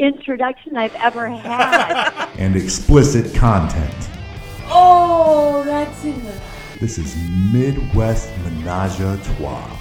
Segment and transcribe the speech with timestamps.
[0.00, 2.28] introduction I've ever had.
[2.38, 4.08] and explicit content.
[4.66, 6.40] Oh, that's it.
[6.80, 7.14] This is
[7.52, 9.76] Midwest Menage a Trois.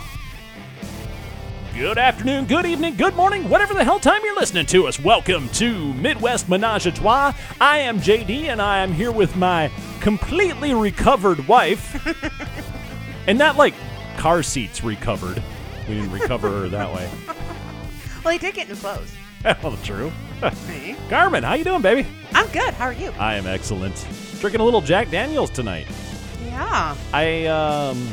[1.74, 5.00] Good afternoon, good evening, good morning, whatever the hell time you're listening to us.
[5.00, 7.32] Welcome to Midwest Menage a Trois.
[7.62, 12.06] I am JD, and I am here with my completely recovered wife.
[13.28, 13.74] and not like
[14.18, 15.42] car seats recovered.
[15.88, 17.10] We didn't recover her that way.
[18.26, 19.14] well, he did get new clothes.
[19.44, 20.12] Well, true.
[20.54, 20.96] See?
[21.10, 22.08] Carmen, how you doing, baby?
[22.34, 22.74] I'm good.
[22.74, 23.12] How are you?
[23.20, 24.08] I am excellent.
[24.40, 25.88] Drinking a little Jack Daniels tonight.
[26.46, 26.96] Yeah.
[27.14, 28.08] I um,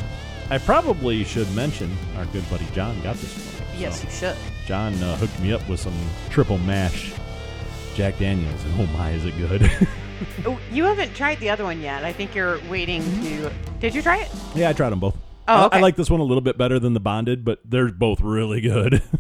[0.51, 3.69] I probably should mention our good buddy John got this for me.
[3.79, 4.37] Yes, So, you should.
[4.67, 5.95] John uh, hooked me up with some
[6.31, 7.13] triple mash
[7.95, 9.71] Jack Daniels, and oh my, is it good!
[10.47, 12.03] Oh, You haven't tried the other one yet.
[12.03, 13.53] I think you're waiting to.
[13.81, 14.31] Did you try it?
[14.55, 15.15] yeah, I tried them both.
[15.47, 17.93] Oh, I- I, like this one a little bit better than the bonded, but they're
[17.93, 19.03] both really good.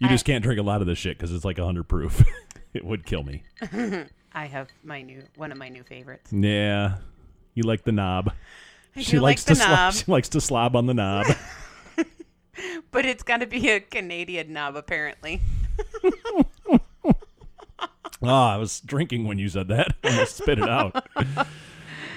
[0.00, 2.22] You just can't drink a lot of this shit because it's like hundred proof.
[2.74, 3.42] it would kill me.
[4.32, 6.32] I have my new one of my new favorites.
[6.32, 6.96] Yeah,
[7.54, 8.32] you like the knob.
[8.96, 9.70] I she like likes the to slob.
[9.70, 11.26] knob, She likes to slob on the knob.
[12.90, 15.40] but it's got to be a Canadian knob apparently.
[18.22, 19.94] Oh, I was drinking when you said that.
[20.02, 21.06] I almost spit it out.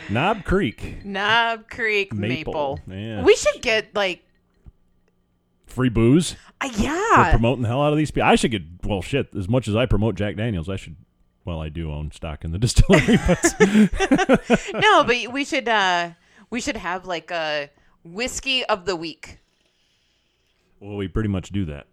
[0.10, 1.04] Knob Creek.
[1.04, 2.80] Knob Creek Maple.
[2.88, 2.96] Maple.
[2.96, 3.24] Yeah.
[3.24, 4.24] We should get like
[5.66, 7.30] Free booze uh, yeah.
[7.32, 8.28] promoting the hell out of these people.
[8.28, 10.96] I should get, well, shit, as much as I promote Jack Daniels, I should,
[11.46, 16.12] well, I do own stock in the distillery, but no, but we should uh
[16.50, 17.70] we should have like a
[18.04, 19.40] whiskey of the week.
[20.80, 21.88] well, we pretty much do that.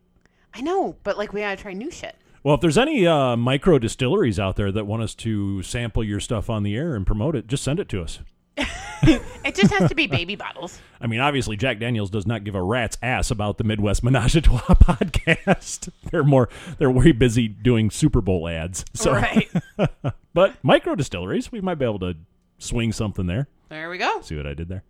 [0.55, 2.17] I know, but like we gotta try new shit.
[2.43, 6.21] Well, if there's any uh, micro distilleries out there that want us to sample your
[6.21, 8.21] stuff on the air and promote it, just send it to us.
[8.57, 10.81] It just has to be baby bottles.
[11.01, 14.37] I mean, obviously, Jack Daniels does not give a rat's ass about the Midwest Menage
[14.37, 15.91] a Trois podcast.
[16.11, 16.49] they're more,
[16.79, 18.85] they're way busy doing Super Bowl ads.
[18.95, 19.51] So, Right.
[20.35, 22.15] but micro distilleries, we might be able to
[22.59, 23.49] swing something there.
[23.69, 24.21] There we go.
[24.23, 24.85] See what I did there?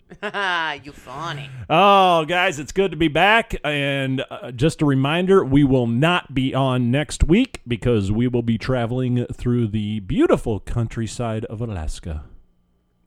[0.84, 1.48] you funny.
[1.70, 3.54] Oh, guys, it's good to be back.
[3.64, 8.42] And uh, just a reminder, we will not be on next week because we will
[8.42, 12.24] be traveling through the beautiful countryside of Alaska.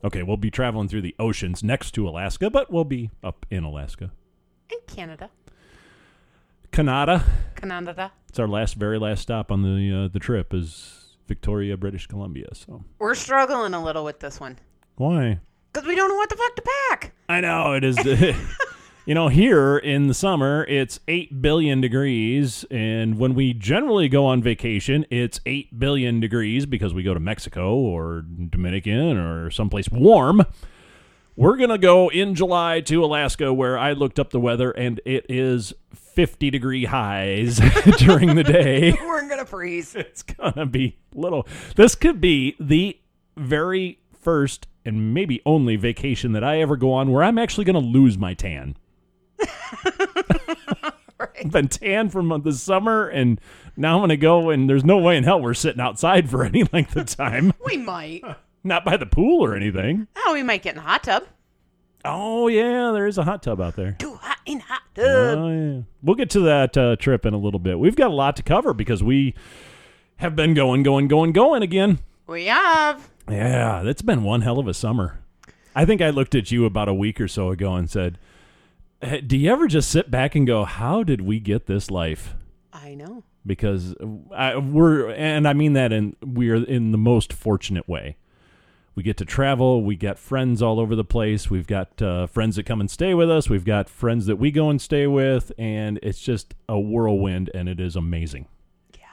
[0.04, 3.64] Okay, we'll be traveling through the oceans next to Alaska, but we'll be up in
[3.64, 4.12] Alaska.
[4.70, 5.30] In Canada.
[6.72, 7.24] Canada.
[7.56, 8.12] Canada.
[8.30, 12.48] It's our last, very last stop on the uh, the trip is Victoria, British Columbia.
[12.54, 14.58] So We're struggling a little with this one.
[14.96, 15.40] why?
[15.74, 17.14] Because we don't know what the fuck to pack.
[17.30, 17.98] I know it is.
[19.08, 22.66] you know, here in the summer, it's 8 billion degrees.
[22.70, 27.20] And when we generally go on vacation, it's 8 billion degrees because we go to
[27.22, 30.46] Mexico or Dominican or someplace warm.
[31.38, 35.00] We're going to go in July to Alaska where I looked up the weather and
[35.06, 37.62] it is 50 degree highs
[38.00, 38.92] during the day.
[39.02, 39.96] We're gonna freeze.
[39.96, 41.48] It's going to be little.
[41.78, 43.00] This could be the
[43.38, 47.82] very first and maybe only vacation that I ever go on where I'm actually going
[47.82, 48.76] to lose my tan.
[51.20, 53.40] I've been tan from the summer, and
[53.76, 56.44] now I'm going to go, and there's no way in hell we're sitting outside for
[56.46, 57.54] any length of time.
[57.66, 58.24] We might.
[58.64, 60.08] Not by the pool or anything.
[60.18, 61.24] Oh, we might get in the hot tub.
[62.06, 63.94] Oh, yeah, there is a hot tub out there.
[64.00, 65.06] Too hot in hot tub.
[65.06, 65.82] Oh, yeah.
[66.04, 67.80] We'll get to that uh, trip in a little bit.
[67.80, 69.34] We've got a lot to cover because we
[70.18, 72.00] have been going, going, going, going again.
[72.28, 73.10] we have.
[73.30, 75.20] Yeah, that's been one hell of a summer.
[75.76, 78.20] I think I looked at you about a week or so ago and said, "Eh,
[79.02, 82.36] "Do you ever just sit back and go, how did we get this life?"
[82.74, 83.24] I know.
[83.46, 83.96] Because
[84.36, 88.18] I, we're, and I mean that and we are in the most fortunate way.
[88.94, 89.84] We get to travel.
[89.84, 91.50] We got friends all over the place.
[91.50, 93.48] We've got uh, friends that come and stay with us.
[93.48, 97.70] We've got friends that we go and stay with, and it's just a whirlwind, and
[97.70, 98.48] it is amazing.
[98.98, 99.06] Yeah.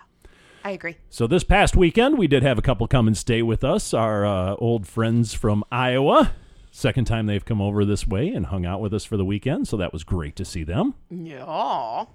[0.65, 0.97] I agree.
[1.11, 3.93] So this past weekend, we did have a couple come and stay with us.
[3.93, 6.33] Our uh, old friends from Iowa.
[6.77, 9.69] Second time they've come over this way and hung out with us for the weekend,
[9.69, 10.95] so that was great to see them.
[11.09, 12.07] Yeah.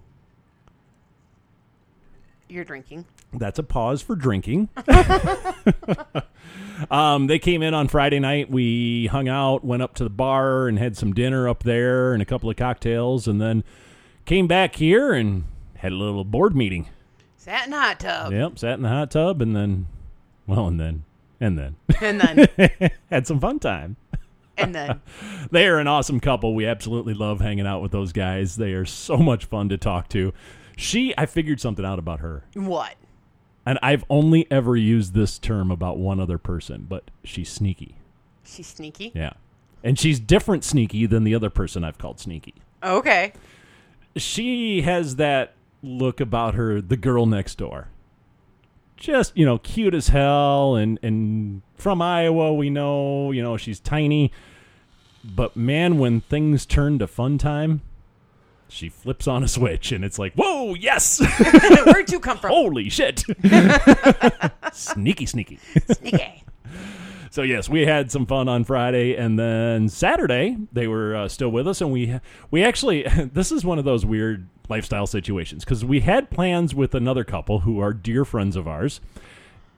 [2.49, 3.05] You're drinking.
[3.31, 4.67] That's a pause for drinking.
[6.91, 8.51] um, they came in on Friday night.
[8.51, 12.21] We hung out, went up to the bar, and had some dinner up there and
[12.21, 13.63] a couple of cocktails, and then
[14.25, 15.45] came back here and
[15.77, 16.89] had a little board meeting.
[17.37, 18.33] Sat in a hot tub.
[18.33, 19.87] Yep, sat in the hot tub and then,
[20.47, 21.05] well, and then,
[21.39, 23.95] and then And then, had some fun time.
[24.59, 25.01] And then.
[25.51, 26.53] They are an awesome couple.
[26.53, 28.55] We absolutely love hanging out with those guys.
[28.55, 30.31] They are so much fun to talk to.
[30.77, 32.43] She, I figured something out about her.
[32.53, 32.93] What?
[33.65, 37.95] And I've only ever used this term about one other person, but she's sneaky.
[38.43, 39.11] She's sneaky.
[39.15, 39.33] Yeah.
[39.83, 42.55] And she's different sneaky than the other person I've called sneaky.
[42.83, 43.33] Okay.
[44.15, 47.89] She has that look about her, the girl next door.
[48.97, 53.79] Just, you know, cute as hell and and from Iowa, we know, you know, she's
[53.79, 54.31] tiny.
[55.23, 57.81] But man, when things turn to fun time,
[58.69, 61.19] she flips on a switch and it's like, "Whoa, yes."
[61.85, 62.51] Where'd you come from?
[62.51, 63.23] Holy shit.
[64.73, 65.59] sneaky sneaky.
[65.91, 66.43] Sneaky.
[67.31, 71.49] So yes, we had some fun on Friday, and then Saturday they were uh, still
[71.49, 72.19] with us, and we
[72.51, 76.93] we actually this is one of those weird lifestyle situations because we had plans with
[76.93, 79.01] another couple who are dear friends of ours,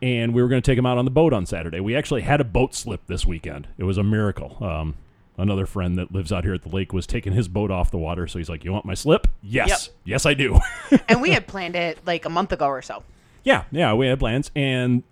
[0.01, 1.79] and we were going to take them out on the boat on Saturday.
[1.79, 3.67] We actually had a boat slip this weekend.
[3.77, 4.57] It was a miracle.
[4.61, 4.95] Um,
[5.37, 7.97] another friend that lives out here at the lake was taking his boat off the
[7.97, 9.95] water, so he's like, "You want my slip?" Yes, Yep.
[10.05, 10.59] yes, I do.
[11.09, 13.03] and we had planned it like a month ago or so.
[13.43, 14.51] Yeah, yeah, we had plans.
[14.55, 15.03] And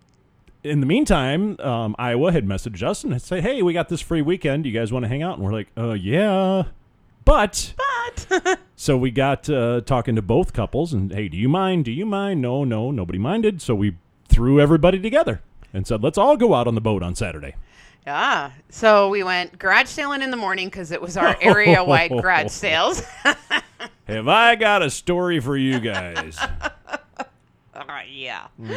[0.63, 4.21] in the meantime, um, Iowa had messaged us and said, "Hey, we got this free
[4.21, 4.65] weekend.
[4.65, 6.63] You guys want to hang out?" And we're like, "Uh, yeah."
[7.25, 11.85] But But so we got uh, talking to both couples, and hey, do you mind?
[11.85, 12.41] Do you mind?
[12.41, 13.61] No, no, nobody minded.
[13.61, 13.95] So we
[14.27, 15.41] threw everybody together
[15.73, 17.55] and said, "Let's all go out on the boat on Saturday."
[18.07, 22.09] Yeah, so we went garage sailing in the morning because it was our area wide
[22.11, 23.03] garage sales.
[24.07, 26.37] Have I got a story for you guys?
[27.73, 28.73] Uh, yeah, Mm-hmm.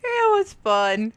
[0.00, 1.12] it was fun.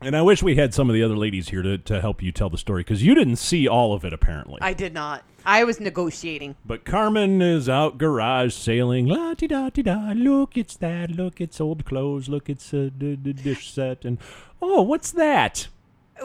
[0.00, 2.32] and I wish we had some of the other ladies here to, to help you
[2.32, 4.58] tell the story because you didn't see all of it apparently.
[4.62, 5.22] I did not.
[5.44, 6.56] I was negotiating.
[6.64, 9.06] But Carmen is out garage sailing.
[9.06, 10.12] La di da di da.
[10.16, 11.10] Look, it's that.
[11.10, 12.28] Look, it's old clothes.
[12.28, 14.04] Look, it's a d- d- dish set.
[14.06, 14.16] And
[14.62, 15.68] oh, what's that?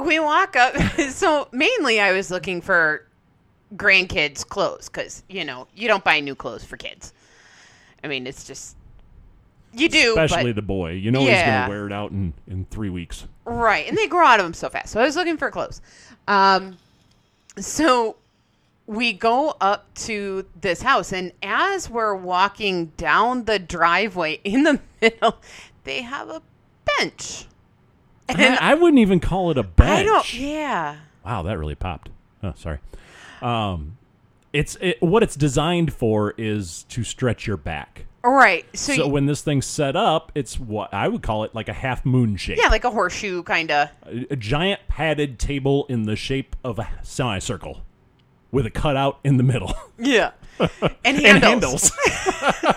[0.02, 0.76] We walk up.
[1.10, 3.06] so mainly, I was looking for
[3.76, 7.14] grandkids' clothes because you know you don't buy new clothes for kids.
[8.04, 8.76] I mean, it's just
[9.74, 10.92] you do, Especially but, the boy.
[10.92, 11.62] You know he's Yeah.
[11.62, 13.26] gonna wear it out in in three weeks.
[13.46, 14.92] right, and they grow out of them so fast.
[14.92, 15.82] So I was looking for clothes.
[16.28, 16.78] Um,
[17.58, 18.18] so
[18.86, 24.80] we go up to this house, and as we're walking down the driveway, in the
[25.02, 25.38] middle,
[25.84, 26.42] they have a
[26.98, 27.46] bench.
[28.30, 30.00] And I, I wouldn't even call it a bench.
[30.00, 30.34] I don't.
[30.34, 30.98] Yeah.
[31.26, 32.10] Wow, that really popped.
[32.44, 32.80] Oh, sorry.
[33.42, 33.98] Um,
[34.54, 38.06] it's it, what it's designed for is to stretch your back.
[38.24, 38.66] All right.
[38.76, 41.70] So, So y- when this thing's set up, it's what I would call it like
[41.70, 42.58] a half moon shape.
[42.62, 43.90] yeah, like a horseshoe kind of.
[44.06, 47.84] a, a giant padded table in the shape of a semicircle
[48.52, 50.32] with a cutout in the middle Yeah.
[50.60, 50.72] And
[51.06, 51.92] and handles.
[52.06, 52.76] handles.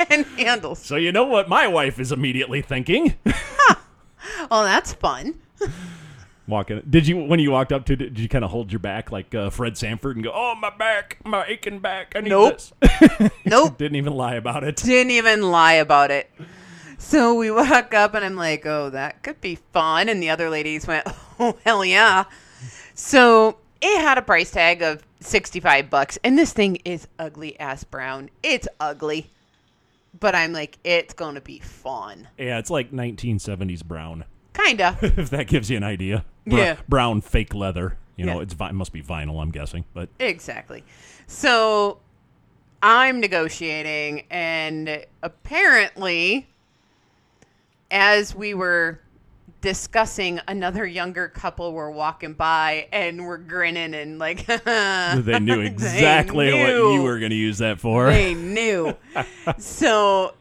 [0.10, 0.78] and handles.
[0.80, 3.14] so you know what my wife is immediately thinking.
[4.50, 5.38] Oh, that's fun.
[6.46, 7.96] Walking, did you when you walked up to?
[7.96, 10.70] Did you kind of hold your back like uh, Fred Sanford and go, "Oh my
[10.70, 12.58] back, my aching back, I need Nope.
[12.80, 13.78] this." Nope.
[13.78, 14.76] Didn't even lie about it.
[14.76, 16.28] Didn't even lie about it.
[16.98, 20.08] So we walk up and I'm like, oh, that could be fun.
[20.08, 21.06] And the other ladies went,
[21.38, 22.24] oh, hell yeah.
[22.94, 26.18] So it had a price tag of 65 bucks.
[26.22, 28.28] And this thing is ugly ass brown.
[28.42, 29.30] It's ugly.
[30.18, 32.28] But I'm like, it's going to be fun.
[32.36, 34.24] Yeah, it's like 1970s brown.
[34.52, 35.02] Kind of.
[35.18, 36.24] If that gives you an idea.
[36.46, 36.76] Br- Yeah.
[36.88, 37.96] brown fake leather.
[38.16, 38.42] You know, Yeah.
[38.42, 39.40] it's vi- must be vinyl.
[39.40, 40.84] I'm guessing, but Exactly.
[41.26, 42.00] So
[42.82, 46.48] I'm negotiating, and apparently,
[47.90, 49.00] as we were
[49.60, 56.46] discussing, another younger couple were walking by and were grinning and like they knew exactly
[56.52, 56.94] what knew.
[56.94, 58.06] you were going to use that for.
[58.06, 58.94] They knew.
[59.58, 60.34] so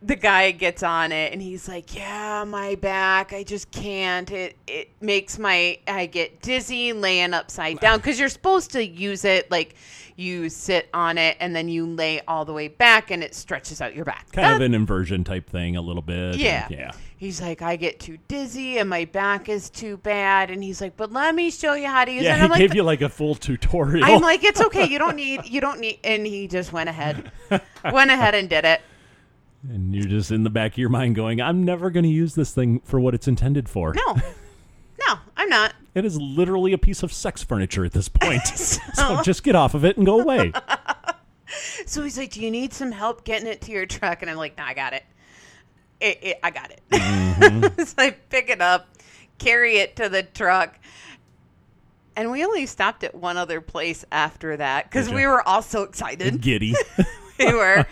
[0.00, 4.30] the guy gets on it and he's like, "Yeah, my back, I just can't.
[4.30, 9.24] It it makes my I get dizzy laying upside down cuz you're supposed to use
[9.24, 9.74] it like
[10.14, 13.80] you sit on it and then you lay all the way back and it stretches
[13.80, 16.32] out your back." kind of an inversion type thing, a little bit.
[16.32, 16.66] and- yeah.
[16.70, 16.90] yeah.
[17.16, 20.52] He's like, I get too dizzy and my back is too bad.
[20.52, 22.26] And he's like, but let me show you how to use it.
[22.26, 24.04] Yeah, And he I'm like, gave you like a full tutorial.
[24.04, 24.84] I'm like, it's okay.
[24.86, 25.98] You don't need, you don't need.
[26.04, 27.32] And he just went ahead,
[27.92, 28.82] went ahead and did it.
[29.62, 32.34] And you're just in the back of your mind going, I'm never going to use
[32.34, 33.94] this thing for what it's intended for.
[33.94, 34.14] No,
[35.08, 35.74] no, I'm not.
[35.94, 38.46] It is literally a piece of sex furniture at this point.
[38.94, 40.52] so just get off of it and go away.
[41.86, 44.20] So he's like, do you need some help getting it to your truck?
[44.20, 45.04] And I'm like, no, I got it.
[45.98, 46.82] It, it I got it.
[46.90, 47.82] Mm-hmm.
[47.84, 48.86] so I pick it up,
[49.38, 50.78] carry it to the truck.
[52.16, 55.84] And we only stopped at one other place after that because we were all so
[55.84, 56.40] excited.
[56.42, 56.74] Giddy.
[57.46, 57.86] they were.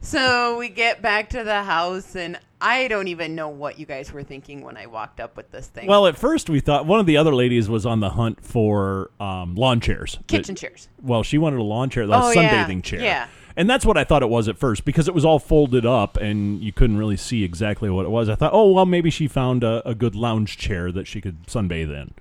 [0.00, 4.12] So we get back to the house, and I don't even know what you guys
[4.12, 5.86] were thinking when I walked up with this thing.
[5.86, 9.10] Well, at first we thought one of the other ladies was on the hunt for
[9.18, 10.18] um, lawn chairs.
[10.26, 10.88] kitchen That- chairs.
[11.02, 12.66] Well, she wanted a lawn chair, a Oh, yeah.
[12.66, 13.00] sunbathing chair.
[13.00, 13.28] Yeah.
[13.56, 16.16] And that's what I thought it was at first because it was all folded up
[16.16, 18.28] and you couldn't really see exactly what it was.
[18.28, 21.46] I thought, oh well, maybe she found a, a good lounge chair that she could
[21.46, 22.14] sunbathe in.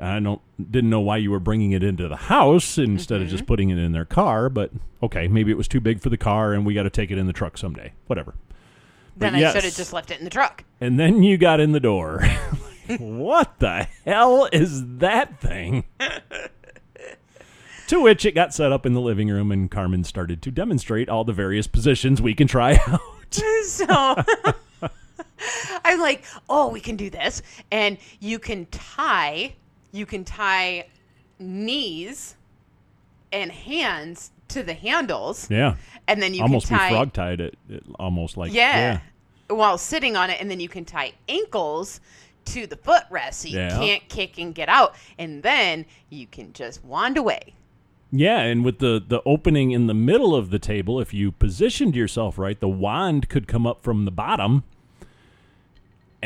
[0.00, 3.36] I don't didn't know why you were bringing it into the house instead of Mm-hmm.
[3.36, 4.70] just putting it in their car, but
[5.02, 7.18] okay, maybe it was too big for the car and we got to take it
[7.18, 7.92] in the truck someday.
[8.06, 8.34] Whatever.
[9.16, 9.54] Then But I yes.
[9.54, 10.64] should have just left it in the truck.
[10.80, 12.22] And then you got in the door.
[12.98, 15.84] what the hell is that thing?
[17.88, 21.08] to which it got set up in the living room, and Carmen started to demonstrate
[21.08, 23.00] all the various positions we can try out.
[23.64, 23.84] So
[25.84, 27.42] I'm like, oh, we can do this.
[27.70, 29.54] And you can tie,
[29.96, 30.86] you can tie
[31.38, 32.36] knees
[33.32, 35.50] and hands to the handles.
[35.50, 35.76] Yeah.
[36.06, 36.90] And then you almost can tie.
[36.90, 39.00] frog tied it, it almost like yeah,
[39.48, 40.40] While sitting on it.
[40.40, 42.00] And then you can tie ankles
[42.46, 43.70] to the footrest so you Yeah.
[43.78, 44.94] can't kick and get out.
[45.18, 47.54] And then you can just wand away.
[48.12, 51.96] Yeah, and with the the opening in the middle of the table, if you positioned
[51.96, 54.62] yourself right, the wand could come up from the bottom,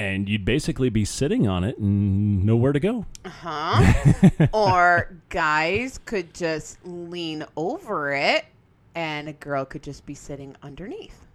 [0.00, 3.04] and you'd basically be sitting on it and nowhere to go.
[3.22, 4.46] Uh-huh.
[4.54, 8.46] or guys could just lean over it
[8.94, 11.26] and a girl could just be sitting underneath.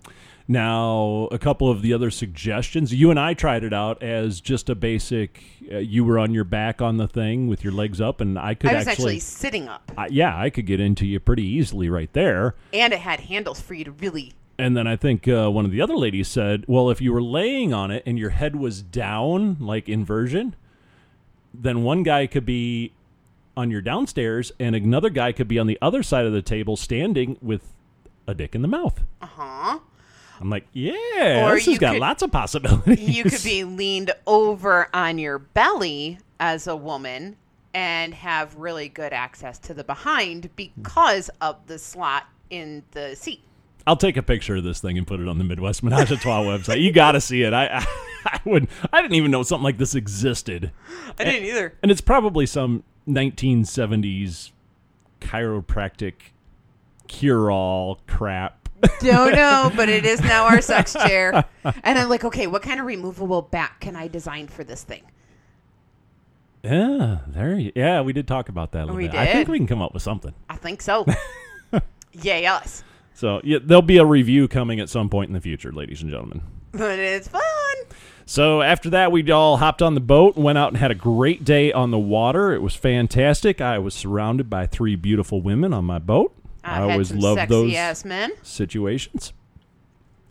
[0.47, 2.91] Now, a couple of the other suggestions.
[2.91, 5.43] You and I tried it out as just a basic.
[5.71, 8.55] Uh, you were on your back on the thing with your legs up, and I
[8.55, 9.19] could I was actually, actually.
[9.19, 12.55] sitting up I- yeah, I could get into you pretty easily right there.
[12.73, 15.71] and it had handles for you to really And then I think uh, one of
[15.71, 18.81] the other ladies said, well, if you were laying on it and your head was
[18.81, 20.55] down, like inversion,
[21.53, 22.93] then one guy could be
[23.57, 26.75] on your downstairs and another guy could be on the other side of the table
[26.77, 27.73] standing with
[28.27, 29.01] a dick in the mouth.
[29.21, 29.79] uh-huh
[30.37, 32.99] I'm like, yeah, Or this has got could- lots of possibilities.
[33.15, 37.37] you could be leaned over on your belly as a woman
[37.73, 43.41] and have really good access to the behind because of the slot in the seat.
[43.87, 46.17] I'll take a picture of this thing and put it on the Midwest Menage a
[46.17, 46.81] Trois website.
[46.81, 47.53] You got to see it.
[47.53, 47.85] I, I,
[48.25, 48.67] I would.
[48.91, 50.71] I didn't even know something like this existed,
[51.19, 51.73] I didn't either.
[51.83, 54.51] and it's probably some 1970s
[55.21, 56.13] chiropractic
[57.07, 58.69] cure-all crap.
[58.99, 61.45] Don't know, but it is now our sex chair.
[61.63, 65.03] And I'm like, okay, what kind of removable back can I design for this thing?
[66.63, 67.57] Yeah, there.
[67.59, 69.15] You, yeah, we did talk about that a little We bit.
[69.15, 70.33] I think we can come up with something.
[70.49, 71.05] I think so.
[72.13, 72.83] Yay, us.
[73.15, 76.11] So yeah, there'll be a review coming at some point in the future, ladies and
[76.11, 76.41] gentlemen.
[76.73, 77.41] But it's fun.
[78.25, 80.95] So after that, we all hopped on the boat and went out and had a
[80.95, 82.53] great day on the water.
[82.53, 83.61] It was fantastic.
[83.61, 86.35] I was surrounded by three beautiful women on my boat.
[86.63, 88.31] I, always love those ass men.
[88.41, 89.31] situations.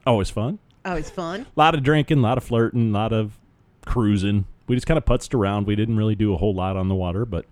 [0.06, 0.58] Always fun.
[0.84, 1.42] Always fun.
[1.42, 3.38] A lot of drinking, a lot of flirting, a lot of
[3.86, 4.44] cruising.
[4.66, 5.66] We just kind of putzed around.
[5.66, 7.46] We didn't really do a whole lot on the water, but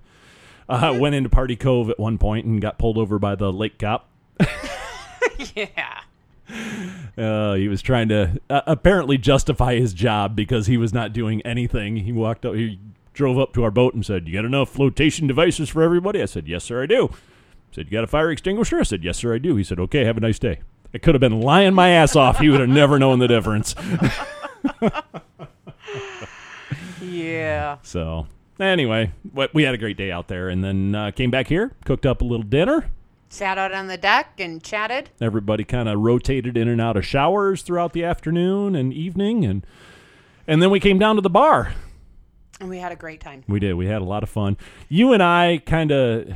[0.69, 3.79] uh, went into Party Cove at one point and got pulled over by the lake
[3.79, 4.09] cop.
[5.57, 6.01] Yeah.
[7.17, 11.41] Uh, he was trying to uh, apparently justify his job because he was not doing
[11.43, 11.97] anything.
[11.99, 12.79] He walked up, he
[13.15, 16.27] drove up to our boat and said, "You got enough flotation devices for everybody?" I
[16.27, 17.09] said, "Yes, sir, I do."
[17.71, 19.79] He said, "You got a fire extinguisher?" I said, "Yes, sir, I do." He said,
[19.79, 20.61] "Okay, have a nice day."
[20.93, 22.39] I could have been lying my ass off.
[22.39, 23.75] He would have never known the difference.
[27.03, 27.79] Yeah.
[27.83, 28.27] So
[28.59, 29.13] anyway,
[29.53, 32.23] we had a great day out there, and then uh, came back here, cooked up
[32.23, 32.87] a little dinner.
[33.33, 35.09] Sat out on the deck and chatted.
[35.19, 39.67] Everybody kind of rotated in and out of showers throughout the afternoon and evening, and
[40.47, 41.73] and then we came down to the bar.
[42.61, 43.43] And we had a great time.
[43.49, 43.73] We did.
[43.73, 44.59] We had a lot of fun.
[44.91, 46.29] You and I kind of,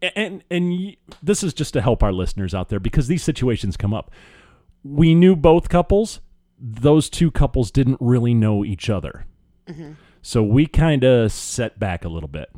[0.00, 3.76] and and y- this is just to help our listeners out there because these situations
[3.76, 4.10] come up.
[4.82, 6.20] We knew both couples.
[6.58, 9.26] Those two couples didn't really know each other,
[9.66, 9.92] mm-hmm.
[10.22, 12.48] so we kind of set back a little bit.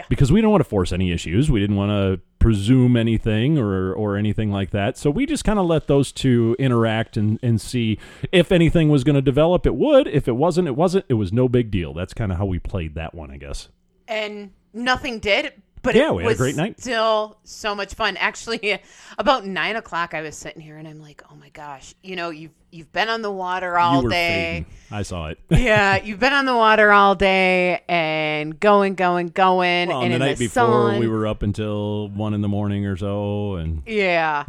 [0.00, 0.06] Yeah.
[0.08, 1.50] Because we don't want to force any issues.
[1.50, 4.96] We didn't want to presume anything or or anything like that.
[4.96, 7.98] So we just kind of let those two interact and and see
[8.32, 9.66] if anything was going to develop.
[9.66, 10.06] It would.
[10.06, 11.04] If it wasn't, it wasn't.
[11.08, 11.92] It was no big deal.
[11.92, 13.68] That's kind of how we played that one, I guess.
[14.08, 15.52] And nothing did.
[15.82, 16.80] But Yeah, it we had a great night.
[16.80, 18.16] Still so much fun.
[18.18, 18.80] Actually,
[19.18, 21.94] about nine o'clock, I was sitting here and I'm like, "Oh my gosh!
[22.02, 24.66] You know, you've you've been on the water all day.
[24.66, 24.66] fading.
[24.90, 25.38] I saw it.
[25.50, 29.88] yeah, you've been on the water all day and going, going, going.
[29.88, 31.00] Well, and and the night the before, sun.
[31.00, 34.44] we were up until one in the morning or so, and Yeah.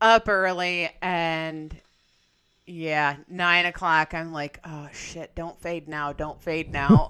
[0.00, 1.74] Up early and
[2.66, 4.14] yeah, nine o'clock.
[4.14, 7.08] I'm like, oh shit, don't fade now, don't fade now.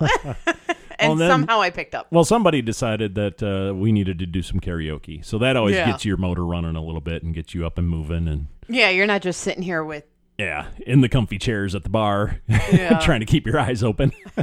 [0.98, 2.06] And then- somehow I picked up.
[2.10, 5.86] Well, somebody decided that uh, we needed to do some karaoke, so that always Yeah.
[5.90, 8.90] gets your motor running a little bit and gets you up and moving, and Yeah,
[8.90, 10.04] you're not just sitting here with.
[10.38, 12.98] yeah, in the comfy chairs at the bar, Yeah.
[13.02, 14.12] trying to keep your eyes open.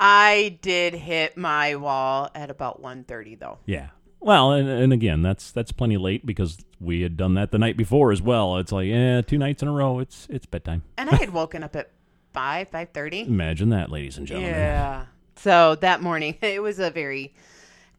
[0.00, 3.58] I did hit my wall at about 1:30 though.
[3.66, 3.88] yeah.
[4.20, 7.76] Well, and, and again, that's that's plenty late because we had done that the night
[7.76, 8.56] before as well.
[8.58, 10.00] It's like, yeah, two nights in a row.
[10.00, 10.82] It's it's bedtime.
[10.96, 11.90] And I had woken up at
[12.32, 13.26] 5, 5:30.
[13.26, 14.52] Imagine that, ladies and gentlemen.
[14.52, 15.04] Yeah.
[15.36, 17.34] So that morning, it was a very,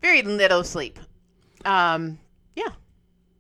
[0.02, 1.00] very little sleep.
[1.66, 2.20] Um,
[2.56, 2.70] yeah.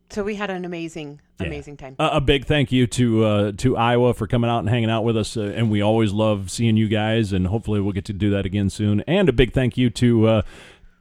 [0.10, 1.48] So we had an amazing, Yeah.
[1.48, 1.96] amazing time.
[2.00, 5.04] A, a big thank you to uh, to Iowa for coming out and hanging out
[5.04, 8.14] with us, uh, and we always love seeing you guys, and hopefully we'll get to
[8.14, 9.02] do that again soon.
[9.02, 10.42] And a big thank you to uh,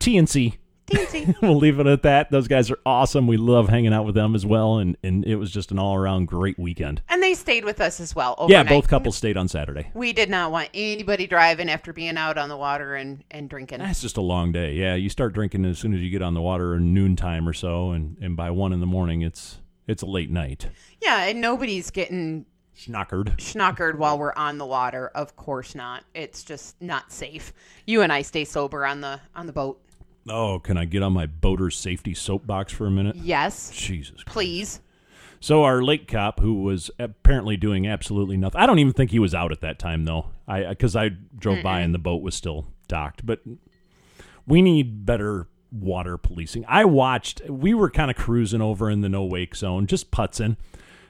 [0.00, 0.57] TNC.
[0.90, 1.35] Teensy.
[1.42, 2.30] we'll leave it at that.
[2.30, 3.26] Those guys are awesome.
[3.26, 5.95] We love hanging out with them as well, and, and it was just an all
[5.95, 7.02] around great weekend.
[7.09, 8.47] and they stayed with us as well.
[8.49, 9.90] Yeah, both couples stayed on Saturday.
[9.95, 13.78] We did not want anybody driving after being out on the water and, and drinking.
[13.80, 14.75] That's just a long day.
[14.75, 17.52] Yeah, you start drinking as soon as you get on the water at noontime or
[17.52, 20.68] so, and, and by one in the morning, it's it's a late night.
[21.02, 22.45] Yeah, and nobody's getting
[22.76, 23.37] Schnockered.
[23.38, 25.09] schnockered while we're on the water.
[25.14, 26.04] Of course not.
[26.14, 27.52] It's just not safe.
[27.87, 29.80] You and I stay sober on the on the boat.
[30.30, 33.16] Oh, can I get on my boater safety soapbox for a minute?
[33.16, 34.23] Yes, Jesus.
[34.26, 34.80] Please.
[35.40, 39.18] So our lake cop, who was apparently doing absolutely nothing, I don't even think he
[39.18, 40.26] was out at that time though.
[40.47, 43.25] I because I drove by and the boat was still docked.
[43.25, 43.40] But
[44.47, 46.64] we need better water policing.
[46.66, 47.42] I watched.
[47.49, 50.56] We were kind of cruising over in the no wake zone, just putzing,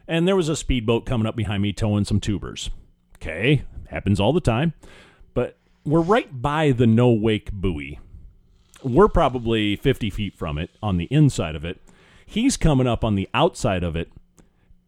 [0.06, 2.70] and there was a speedboat coming up behind me towing some tubers.
[3.16, 4.74] Okay, happens all the time,
[5.32, 7.98] but we're right by the no wake buoy.
[8.82, 11.80] We're probably 50 feet from it on the inside of it.
[12.24, 14.10] He's coming up on the outside of it,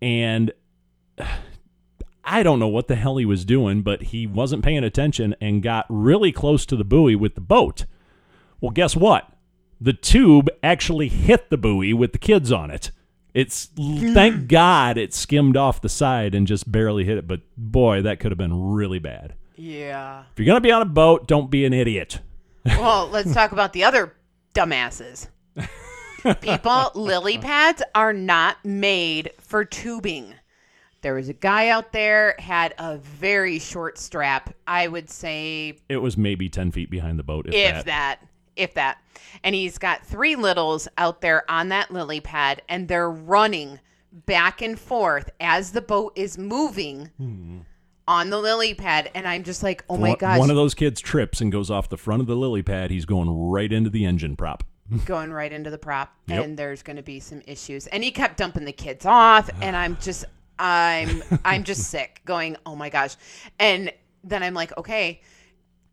[0.00, 0.52] and
[2.24, 5.62] I don't know what the hell he was doing, but he wasn't paying attention and
[5.62, 7.86] got really close to the buoy with the boat.
[8.60, 9.32] Well, guess what?
[9.80, 12.90] The tube actually hit the buoy with the kids on it.
[13.32, 18.02] It's thank God it skimmed off the side and just barely hit it, but boy,
[18.02, 19.34] that could have been really bad.
[19.56, 20.24] Yeah.
[20.32, 22.20] If you're going to be on a boat, don't be an idiot.
[22.64, 24.14] Well, let's talk about the other
[24.54, 25.28] dumbasses.
[26.40, 30.34] People, lily pads are not made for tubing.
[31.02, 34.54] There was a guy out there had a very short strap.
[34.66, 37.84] I would say It was maybe 10 feet behind the boat, if, if that.
[37.86, 38.20] that.
[38.56, 38.98] if that.
[39.42, 43.80] And he's got three littles out there on that lily pad, and they're running
[44.12, 47.60] back and forth as the boat is moving hmm.
[48.10, 49.08] On the lily pad.
[49.14, 51.70] And I'm just like, oh my one, gosh, one of those kids trips and goes
[51.70, 52.90] off the front of the lily pad.
[52.90, 54.64] He's going right into the engine prop.
[55.06, 56.44] going right into the prop, Yep.
[56.44, 57.86] and there's going to be some issues.
[57.86, 60.24] And he kept dumping the kids off, and I'm just,
[60.58, 62.20] I'm, I'm just sick.
[62.24, 63.14] Going, oh my gosh,
[63.60, 63.92] and
[64.24, 65.20] then I'm like, okay,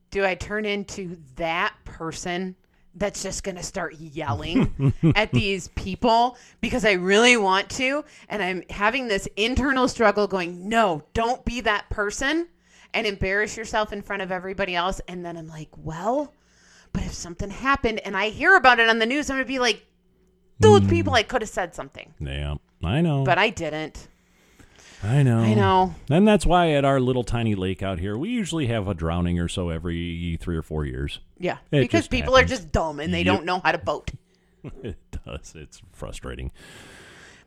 [0.10, 2.56] do I turn into that person?
[2.98, 8.04] That's just going to start yelling at these people because I really want to.
[8.28, 12.48] And I'm having this internal struggle going, no, don't be that person
[12.94, 15.00] and embarrass yourself in front of everybody else.
[15.08, 16.34] And then I'm like, well,
[16.92, 19.48] but if something happened and I hear about it on the news, I'm going to
[19.48, 19.86] be like,
[20.60, 20.90] those hmm.
[20.90, 23.24] people, I could have said something, Yeah, I know.
[23.24, 24.08] but I didn't.
[25.04, 25.40] I know.
[25.40, 25.96] I know.
[26.10, 29.40] And that's why at our little tiny lake out here, we usually have a drowning
[29.40, 31.20] or so every three or four years.
[31.38, 31.58] Yeah.
[31.72, 32.52] It because people happens.
[32.52, 33.26] are just dumb and they Yep.
[33.36, 34.12] don't know how to boat.
[34.84, 35.54] It does.
[35.56, 36.52] It's frustrating.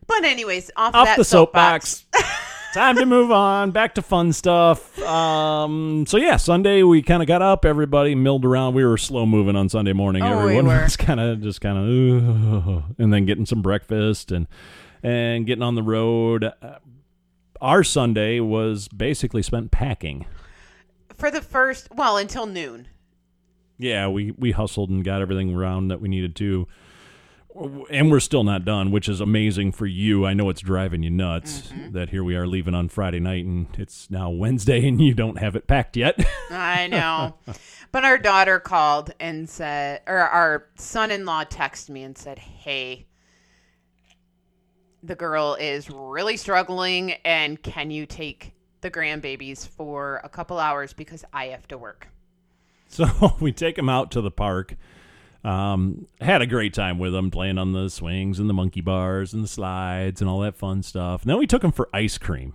[0.07, 2.05] But, anyways, off, Off that the soapbox.
[2.11, 2.37] soapbox.
[2.73, 3.71] Time to move on.
[3.71, 4.97] Back to fun stuff.
[5.01, 7.65] Um, so yeah, Sunday we kind of got up.
[7.65, 8.73] Everybody milled around.
[8.75, 10.23] We were slow moving on Sunday morning.
[10.23, 10.81] Oh, we Everyone were.
[10.83, 14.47] was kind of just kind of, and then getting some breakfast and
[15.03, 16.45] and getting on the road.
[16.45, 16.75] Uh,
[17.61, 20.25] our Sunday was basically spent packing.
[21.15, 22.87] For the first, well, until noon.
[23.77, 26.67] yeah, we we hustled and got everything around that we needed to,
[27.89, 30.25] and we're still not done, which is amazing for you.
[30.25, 31.91] I know it's driving you nuts mm-hmm.
[31.91, 35.37] that here we are leaving on Friday night and it's now Wednesday and you don't
[35.37, 36.19] have it packed yet.
[36.49, 37.35] I know.
[37.91, 42.39] but our daughter called and said, or our son in law texted me and said,
[42.39, 43.05] hey,
[45.03, 50.93] the girl is really struggling, and can you take the grandbabies for a couple hours
[50.93, 52.07] because I have to work?
[52.87, 53.07] so
[53.39, 54.75] we take them out to the park.
[55.43, 59.33] Um, had a great time with them playing on the swings and the monkey bars
[59.33, 61.23] and the slides and all that fun stuff.
[61.23, 62.53] And then we took them for ice cream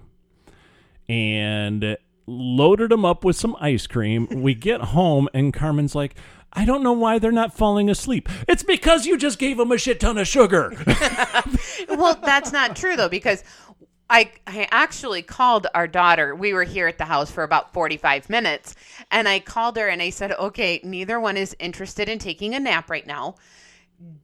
[1.09, 4.29] and loaded them up with some ice cream.
[4.31, 6.15] we get home and Carmen's like,
[6.57, 8.31] I don't know why they're not falling asleep.
[8.49, 10.73] It's because you just gave them a shit ton of sugar.
[11.90, 13.45] well, that's not true though, because
[14.09, 16.35] I, I actually called our daughter.
[16.35, 18.75] We were here at the house for about 45 minutes.
[19.11, 22.61] And I called her and I said, okay, neither one is interested in taking a
[22.61, 23.35] nap right now.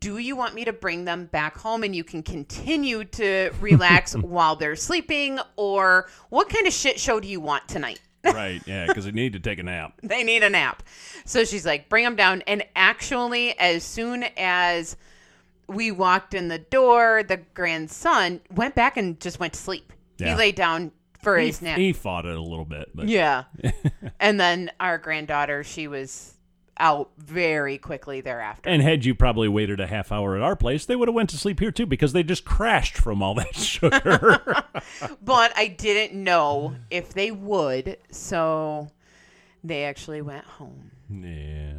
[0.01, 4.15] Do you want me to bring them back home and you can continue to relax
[4.17, 5.39] while they're sleeping?
[5.57, 8.01] Or what kind of shit show do you want tonight?
[8.25, 8.61] Right.
[8.67, 9.95] Yeah, because they need to take a nap.
[10.03, 10.83] they need a nap.
[11.25, 12.43] So she's like, bring them down.
[12.47, 14.97] And actually, as soon as
[15.69, 19.93] we walked in the door, the grandson went back and just went to sleep.
[20.19, 20.31] Yeah.
[20.31, 21.79] He laid down for He, his nap.
[21.79, 23.45] he fought it a little bit, but yeah.
[24.21, 26.35] and then our granddaughter, she was
[26.83, 28.69] out very quickly thereafter.
[28.69, 31.31] And had you probably waited a half hour at our place, they would have went
[31.31, 34.43] to sleep here too because they just crashed from all that sugar.
[35.25, 37.99] but I didn't know if they would.
[38.11, 38.91] So
[39.63, 40.91] they actually went home.
[41.09, 41.75] yeah.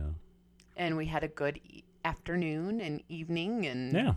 [0.78, 3.68] And we had a good e- afternoon and evening.
[3.68, 4.14] And Yeah.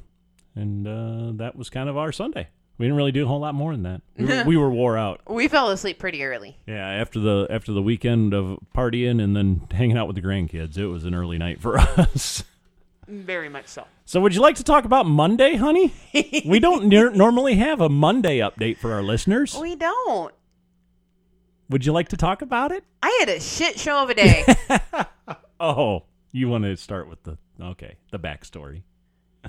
[0.54, 2.48] And uh, that was kind of our Sunday.
[2.78, 4.02] We didn't really do a whole lot more than that.
[4.16, 5.20] We were, we were wore out.
[5.28, 6.56] we fell asleep pretty early.
[6.66, 10.76] Yeah, after the after the weekend of partying and then hanging out with the grandkids,
[10.76, 12.44] it was an early night for us.
[13.08, 13.84] Very much so.
[14.04, 15.94] So, would you like to talk about Monday, honey?
[16.44, 19.56] we don't near normally have a Monday update for our listeners.
[19.60, 20.34] We don't.
[21.70, 22.84] Would you like to talk about it?
[23.02, 24.44] I had a shit show of a day.
[25.58, 28.82] Oh, you want to start with the okay, the backstory.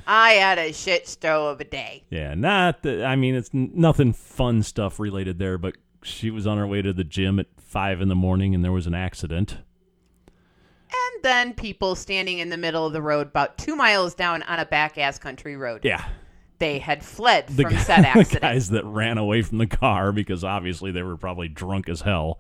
[0.05, 2.03] I had a shit show of a day.
[2.10, 6.45] Yeah, not the, I mean, it's n- nothing fun stuff related there, but she was
[6.45, 8.93] on her way to the gym at five in the morning and there was an
[8.93, 9.57] accident.
[10.89, 14.60] And then people standing in the middle of the road about two miles down on
[14.60, 15.81] a back ass country road.
[15.83, 16.05] Yeah.
[16.60, 18.41] They had fled The, from guy- said the accident.
[18.41, 22.39] guys that ran away from the car because obviously they were probably drunk as hell.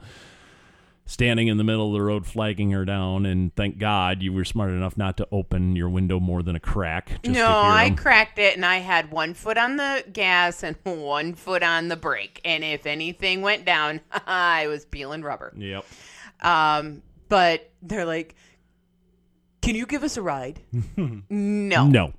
[1.09, 4.43] Standing in the middle of the road, flagging her down, and thank God you were
[4.43, 7.07] smart enough not to open your window more than a crack.
[7.23, 11.33] Just no, i cracked it and I had one foot on the gas and one
[11.33, 12.41] foot on the brake.
[12.43, 15.53] And if anything went down, I was peeling rubber.
[15.55, 15.85] Yep.
[16.41, 18.35] Um, but they're like,
[19.61, 20.59] can you give us a ride?
[20.97, 21.87] no.
[21.87, 22.13] No.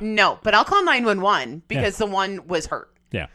[0.00, 2.92] No, but I'll call 911 because the one was hurt.
[3.12, 3.28] yeah.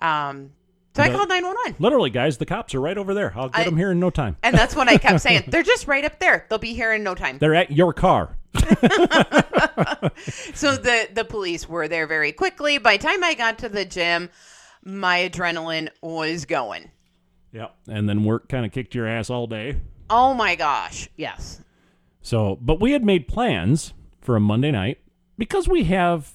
[0.00, 0.52] Um,
[0.94, 1.76] so I called 911.
[1.78, 3.32] Literally, guys, the cops are right over there.
[3.36, 4.36] I'll get I- them here in no time.
[4.42, 5.44] And that's what I kept saying.
[5.48, 6.46] They're just right up there.
[6.48, 7.38] They'll be here in no time.
[7.38, 8.36] They're at your car.
[10.54, 12.78] So the the police were there very quickly.
[12.78, 14.30] By the time I got to the gym,
[14.84, 16.90] my adrenaline was going.
[17.52, 17.74] Yep.
[17.88, 19.80] And then work kind of kicked your ass all day.
[20.10, 21.08] Oh my gosh.
[21.16, 21.62] Yes.
[22.20, 24.98] So, but we had made plans for a Monday night
[25.38, 26.32] because we have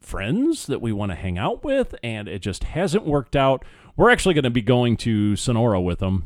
[0.00, 3.64] friends that we want to hang out with, and it just hasn't worked out.
[4.00, 6.24] We're actually going to be going to Sonora with them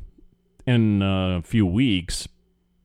[0.65, 2.29] in a few weeks,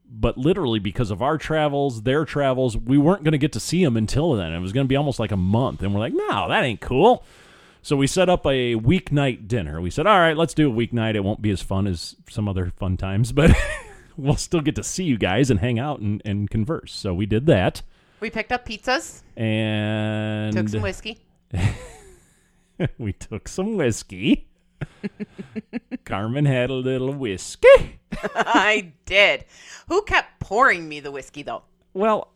[0.10, 3.84] but literally because of our travels, their travels, we weren't going to get to see
[3.84, 4.52] them until then.
[4.52, 6.82] It was going to be almost like a month, and we're like, no, that ain't
[6.82, 7.23] cool.
[7.84, 9.80] So we set up a weeknight dinner.
[9.80, 11.13] We said, all right, let's do a weeknight.
[11.13, 13.52] It won't be as fun as some other fun times, but
[14.17, 16.93] we'll still get to see you guys and hang out and, and converse.
[16.93, 17.84] So we did that.
[18.21, 21.19] We picked up pizzas, And took some whiskey.
[22.97, 24.48] we took some whiskey.
[26.06, 28.00] Carmen had a little whiskey.
[28.36, 29.46] I did.
[29.88, 31.63] Who kept pouring me the whiskey though?
[31.94, 32.34] Well,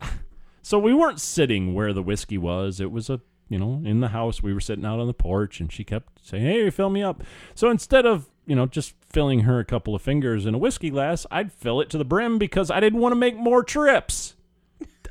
[0.62, 2.80] so we weren't sitting where the whiskey was.
[2.80, 4.42] It was a, you know, in the house.
[4.42, 7.22] We were sitting out on the porch and she kept saying, Hey, fill me up.
[7.54, 10.90] So instead of, you know, just filling her a couple of fingers in a whiskey
[10.90, 14.34] glass, I'd fill it to the brim because I didn't want to make more trips.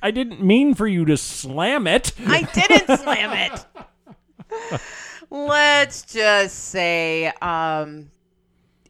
[0.02, 2.12] I didn't mean for you to slam it.
[2.28, 4.82] I didn't slam it.
[5.34, 8.12] Let's just say um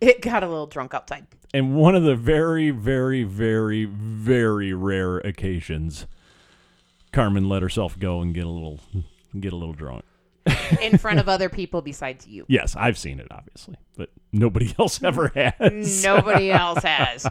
[0.02, 1.26] it got a little drunk outside.
[1.54, 6.06] And one of the very, very, very, very rare occasions,
[7.14, 8.80] Carmen let herself go and get a little,
[9.40, 10.04] get a little drunk.
[10.82, 12.44] in front of other people besides you.
[12.50, 16.04] Yes, I've seen it, obviously, but nobody else ever has.
[16.04, 17.26] Nobody else has.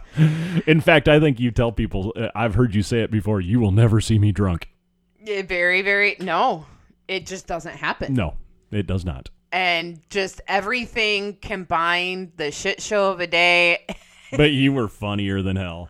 [0.65, 3.59] In fact, I think you tell people, uh, I've heard you say it before, you
[3.59, 4.69] will never see me drunk.
[5.21, 6.65] Yeah, Very, very no.
[7.07, 8.13] It just doesn't happen.
[8.13, 8.35] No,
[8.75, 9.29] it does not.
[9.51, 13.85] And just everything combined, the shit show of a day.
[14.35, 15.89] But you were funnier than hell.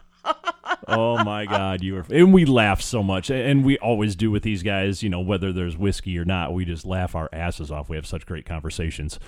[0.88, 4.44] Oh my God, you were, and we laugh so much, and we always do with
[4.44, 5.02] these guys.
[5.02, 7.90] You know, whether there's whiskey or not, we just laugh our asses off.
[7.90, 9.20] We have such great conversations.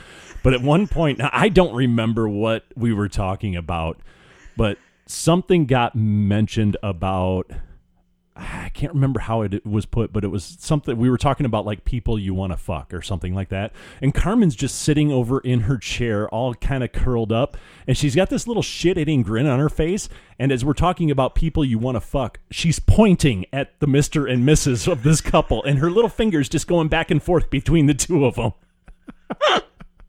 [0.44, 4.00] But at one point, now, I don't remember what we were talking about,
[4.58, 7.50] but something got mentioned about.
[8.38, 11.66] I can't remember how it was put, but it was something we were talking about,
[11.66, 13.72] like people you want to fuck or something like that.
[14.02, 17.56] And Carmen's just sitting over in her chair, all kind of curled up,
[17.88, 20.10] and she's got this little shit-eating grin on her face.
[20.38, 24.28] And as we're talking about people you want to fuck, she's pointing at the Mister
[24.28, 24.92] and Mrs.
[24.92, 28.26] of this couple, and her little fingers just going back and forth between the two
[28.26, 28.52] of them.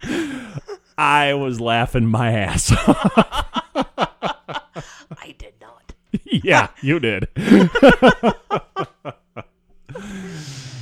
[0.99, 3.13] I was laughing my ass off.
[5.19, 5.93] I did not.
[6.43, 7.29] yeah, you did.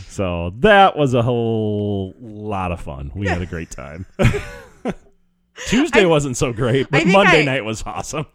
[0.08, 3.10] so that was a whole lot of fun.
[3.14, 4.06] We had a great time.
[5.66, 8.26] Tuesday I- wasn't so great, but Monday I- night was awesome.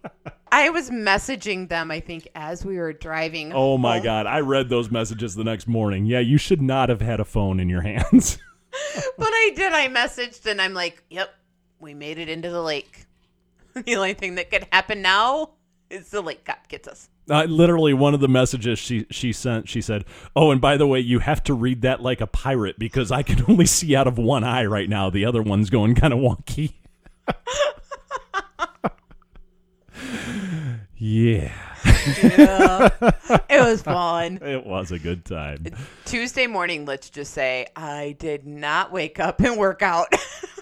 [0.51, 3.51] I was messaging them, I think, as we were driving.
[3.53, 6.05] Oh my god, I read those messages the next morning.
[6.05, 8.39] Yeah, you should not have had a phone in your hands.
[9.17, 9.73] But I did.
[9.73, 11.33] I messaged and I'm like, yep,
[11.79, 13.05] we made it into the lake.
[13.73, 15.51] the only thing that could happen now
[15.89, 17.09] is the lake cop gets us.
[17.29, 20.87] Uh, literally, one of the messages she she sent, she said, "Oh, and by the
[20.87, 24.07] way, you have to read that like a pirate because I can only see out
[24.07, 25.09] of one eye right now.
[25.09, 26.73] The other one's going kind of wonky."
[30.97, 31.51] yeah,
[33.49, 34.37] It was fun.
[34.41, 35.65] it was a good time.
[36.05, 40.07] Tuesday morning, let's just say, I did not wake up and work out.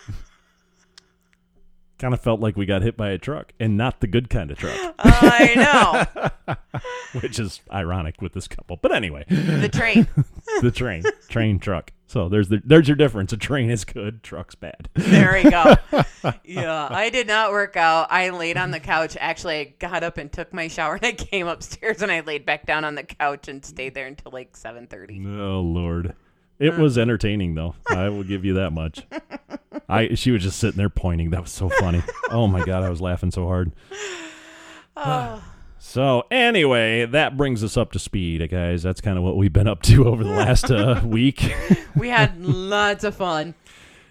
[1.99, 4.51] Kind of felt like we got hit by a truck, and not the good kind
[4.51, 6.05] of truck, I
[6.45, 6.55] know.
[7.21, 8.77] which is ironic with this couple.
[8.79, 10.07] But anyway, The train.
[10.61, 11.91] the train, train, truck.
[12.05, 13.33] So there's the there's your difference.
[13.33, 14.89] A train is good, truck's bad.
[14.93, 15.75] There we go.
[16.45, 18.07] Yeah, I did not work out.
[18.11, 19.17] I laid on the couch.
[19.19, 22.45] Actually, I got up and took my shower and I came upstairs and I laid
[22.45, 25.25] back down on the couch and stayed there until like 7:30.
[25.39, 26.13] Oh Lord.
[26.59, 27.75] It was entertaining though.
[27.89, 29.05] I will give you that much.
[29.89, 31.29] I she was just sitting there pointing.
[31.29, 32.01] That was so funny.
[32.29, 33.71] Oh my god, I was laughing so hard.
[35.79, 38.83] So anyway, that brings us up to speed, guys.
[38.83, 41.55] That's kind of what we've been up to over the last uh, week.
[41.95, 43.55] We had lots of fun.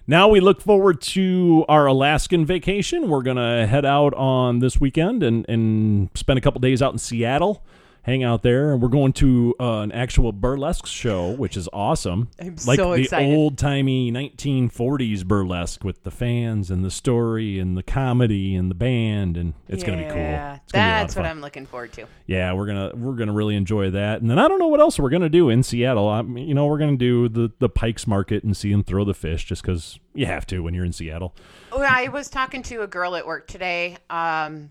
[0.07, 3.11] Now we look forward to our Alaskan vacation.
[3.11, 6.99] We're gonna head out on this weekend and and spend a couple days out in
[6.99, 7.63] Seattle,
[8.07, 8.73] hang out there.
[8.73, 12.29] And we're going to uh, an actual burlesque show, which is awesome.
[12.40, 17.77] I'm like so the old timey 1940s burlesque with the fans and the story and
[17.77, 20.16] the comedy and the band, and it's gonna be cool.
[20.16, 21.27] Yeah, It's gonna be a lot that's what.
[21.27, 22.07] I'm looking forward to.
[22.27, 24.99] Yeah, we're gonna we're gonna really enjoy that, and then I don't know what else
[24.99, 26.09] we're gonna do in Seattle.
[26.09, 29.05] I mean, you know, we're gonna do the the Pikes Market and see them throw
[29.05, 31.35] the fish, just because you have to when you're in Seattle.
[31.73, 34.71] Well, I was talking to a girl at work today, um,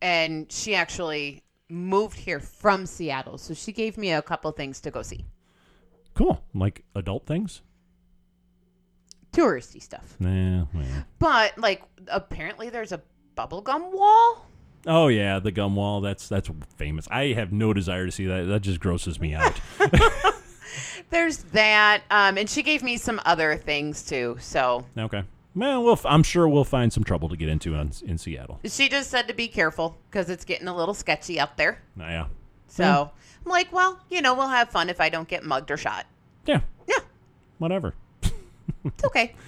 [0.00, 4.90] and she actually moved here from Seattle, so she gave me a couple things to
[4.90, 5.24] go see,
[6.14, 7.62] Cool, like adult things.
[9.32, 10.16] touristy stuff.
[10.20, 10.84] Nah, well.
[11.18, 13.00] But like, apparently, there's a
[13.36, 14.46] bubblegum wall.
[14.86, 16.00] Oh yeah, the gum wall.
[16.00, 17.08] That's that's famous.
[17.10, 18.42] I have no desire to see that.
[18.44, 19.58] That just grosses me out.
[21.10, 24.36] There's that, um, and she gave me some other things too.
[24.40, 25.22] So okay.
[25.54, 28.60] Well, we'll f- I'm sure we'll find some trouble to get into in, in Seattle.
[28.64, 31.82] she just said to be careful because it's getting a little sketchy up there.
[31.98, 32.26] Yeah.
[32.68, 33.10] So
[33.44, 36.06] I'm like, well, you know, we'll have fun if I don't get mugged or shot.
[36.46, 36.60] Yeah.
[36.88, 37.00] Yeah,
[37.58, 37.94] Whatever.
[38.22, 39.34] it's okay.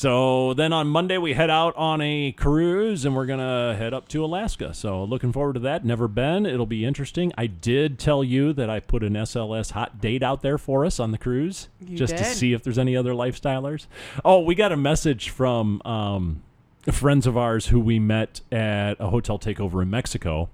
[0.00, 4.08] So then on Monday we head out on a cruise and we're gonna head up
[4.08, 4.72] to Alaska.
[4.72, 5.84] So looking forward to that.
[5.84, 6.46] Never been.
[6.46, 7.34] It'll be interesting.
[7.36, 11.00] I did tell you that I put an SLS hot date out there for us
[11.00, 13.88] on the cruise, You just to see if there's any other lifestylers.
[14.24, 16.44] Oh, we got a message from um,
[16.90, 20.48] friends of ours who we met at a hotel takeover in Mexico.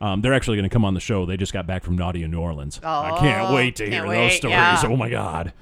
[0.00, 1.26] Um, they're actually going to come on the show.
[1.26, 2.78] They just got back from Naughty in New Orleans.
[2.84, 4.52] I can't Oh, wait to can't hear those stories.
[4.52, 4.80] yeah.
[4.84, 5.52] Oh my god!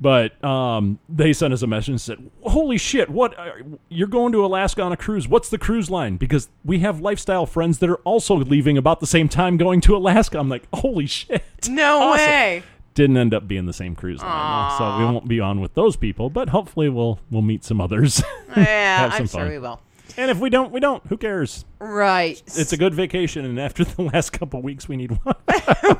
[0.00, 3.08] But um, they sent us a message and said, "Holy shit!
[3.08, 3.52] What uh,
[3.88, 5.26] you're going to Alaska on a cruise?
[5.28, 6.16] What's the cruise line?
[6.16, 9.96] Because we have lifestyle friends that are also leaving about the same time going to
[9.96, 12.26] Alaska." I'm like, "Holy shit!" No Awesome.
[12.26, 12.62] way.
[12.94, 15.74] Didn't end up being the same cruise line, though, so we won't be on with
[15.74, 16.30] those people.
[16.30, 18.22] But hopefully, we'll we'll meet some others.
[18.56, 19.82] Yeah, some I'm sure we will.
[20.16, 21.06] and if we don't, we don't.
[21.08, 21.66] Who cares?
[21.78, 22.42] Right.
[22.54, 25.34] It's a good vacation, and after the last couple weeks, we need one.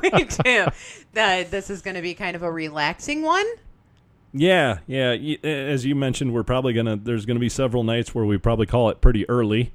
[0.01, 0.67] we do.
[1.13, 3.45] That this is going to be kind of a relaxing one.
[4.37, 5.11] Yeah, yeah.
[5.43, 6.95] As you mentioned, we're probably gonna.
[6.97, 9.71] There's gonna be several nights where we probably call it pretty early.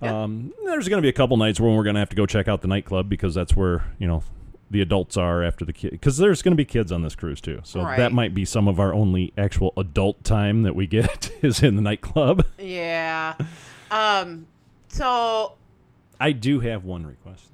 [0.00, 2.60] Um, there's gonna be a couple nights when we're gonna have to go check out
[2.62, 4.24] the nightclub because that's where you know
[4.70, 5.92] the adults are after the kid.
[5.92, 7.98] Because there's gonna be kids on this cruise too, so Right.
[7.98, 11.76] that might be some of our only actual adult time that we get is in
[11.76, 12.44] the nightclub.
[12.58, 13.34] Yeah.
[13.90, 14.46] Um.
[14.88, 15.54] So
[16.18, 17.50] I do have one request.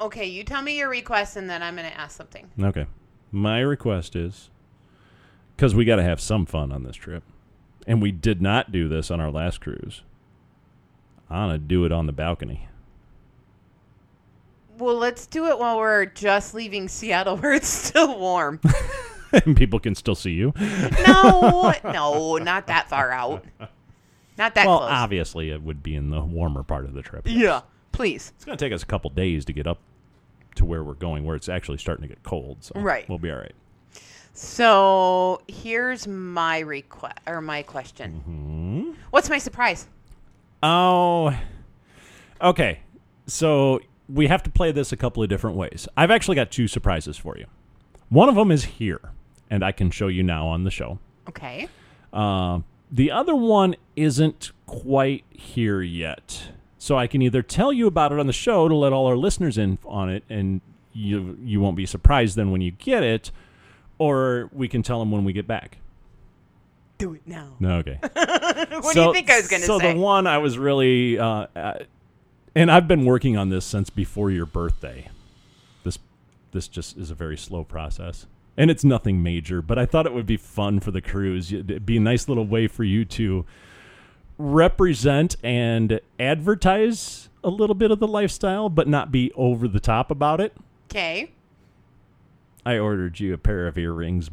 [0.00, 2.48] okay, you tell me your request, and then I'm going to ask something.
[2.62, 2.86] Okay,
[3.32, 4.48] my request is
[5.58, 7.24] because we got to have some fun on this trip,
[7.84, 10.02] and we did not do this on our last cruise.
[11.28, 12.68] I want to do it on the balcony.
[14.78, 18.60] Well, let's do it while we're just leaving Seattle, where it's still warm.
[19.32, 20.52] and people can still see you.
[21.04, 23.44] no, no, not that far out.
[24.38, 24.90] Not that well, close.
[24.92, 27.24] obviously, it would be in the warmer part of the trip.
[27.26, 27.62] yeah.
[27.90, 28.32] Please.
[28.36, 29.80] It's going to take us a couple days to get up
[30.54, 32.58] to where we're going, where it's actually starting to get cold.
[32.60, 33.08] So Right.
[33.08, 33.54] we'll be all right.
[34.38, 38.20] So here's my request or my question.
[38.20, 38.92] Hmm?
[39.10, 39.88] What's my surprise?
[40.62, 41.36] Oh,
[42.40, 42.78] okay.
[43.26, 45.88] So we have to play this a couple of different ways.
[45.96, 47.46] I've actually got two surprises for you.
[48.10, 49.10] One of them is here,
[49.50, 51.00] and I can show you now on the show.
[51.28, 51.68] Okay.
[52.12, 52.60] Uh,
[52.92, 56.52] the other one isn't quite here yet.
[56.78, 59.16] So I can either tell you about it on the show to let all our
[59.16, 60.60] listeners in on it, and
[60.92, 63.32] you you won't be surprised then when you get it,
[63.98, 65.78] or we can tell them when we get back.
[66.98, 67.54] Do it now.
[67.60, 67.98] No, okay.
[68.80, 69.90] What do you think I was going to so say?
[69.90, 71.78] So the one I was really, uh, uh,
[72.54, 75.08] and I've been working on this since before your birthday.
[75.84, 75.98] This
[76.52, 79.62] this just is a very slow process, and it's nothing major.
[79.62, 81.52] But I thought it would be fun for the cruise.
[81.52, 83.44] It'd be a nice little way for you to
[84.38, 90.10] represent and advertise a little bit of the lifestyle, but not be over the top
[90.10, 90.56] about it.
[90.90, 91.30] okay.
[92.68, 94.28] I ordered you a pair of earrings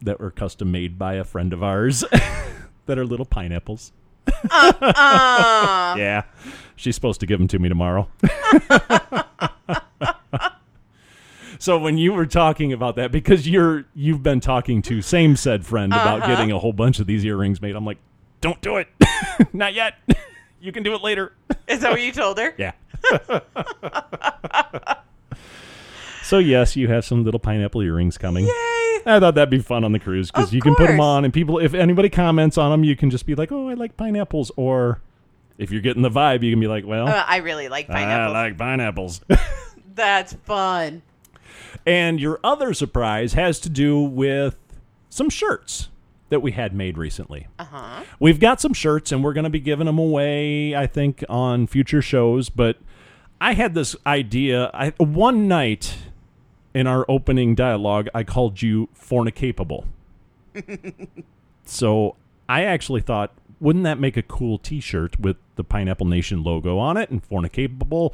[0.00, 2.02] that were custom made by a friend of ours
[2.86, 3.92] that are little pineapples.
[4.50, 6.22] Uh, Yeah.
[6.76, 8.08] She's supposed to give them to me tomorrow.
[11.58, 15.66] so when you were talking about that because you're you've been talking to same said
[15.66, 16.34] friend about Uh-huh.
[16.34, 17.76] getting a whole bunch of these earrings made.
[17.76, 17.98] I'm like,
[18.40, 18.88] "Don't do it.
[19.52, 19.94] Not yet.
[20.60, 21.32] you can do it later."
[21.68, 22.54] is that what you told her?
[22.56, 22.72] Yeah.
[26.24, 28.46] So yes, you have some little pineapple earrings coming.
[28.46, 28.50] Yay.
[29.06, 31.04] I thought that'd be fun on the cruise because you can put them course.
[31.06, 33.74] on, and people, if anybody comments on them, you can just be like, "Oh, I
[33.74, 35.00] like pineapples," or
[35.58, 38.34] if you're getting the vibe, you can be like, "Well, Uh, I really like pineapples.
[38.34, 39.20] I like pineapples."
[39.94, 41.02] That's fun.
[41.86, 44.56] and your other surprise has to do with
[45.10, 45.88] some shirts
[46.30, 47.46] that we had made recently.
[47.58, 48.02] Uh huh.
[48.18, 51.66] We've got some shirts, and we're going to be giving them away, I think, on
[51.66, 52.48] future shows.
[52.48, 52.78] But
[53.40, 54.70] I had this idea.
[54.72, 55.94] I one night
[56.74, 59.86] in our opening dialogue, I called you fornicapable.
[61.64, 62.16] so
[62.48, 66.96] I actually thought, wouldn't that make a cool T-shirt with the Pineapple Nation logo on
[66.96, 68.12] it and fornicapable?